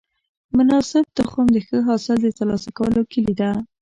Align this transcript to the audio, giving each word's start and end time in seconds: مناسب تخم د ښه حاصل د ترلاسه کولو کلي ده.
مناسب 0.57 1.03
تخم 1.17 1.45
د 1.51 1.57
ښه 1.67 1.77
حاصل 1.87 2.17
د 2.23 2.27
ترلاسه 2.37 2.69
کولو 2.77 3.01
کلي 3.11 3.33
ده. 3.39 3.49